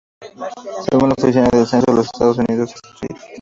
[0.89, 3.07] Según la Oficina del Censo de los Estados Unidos, Ste.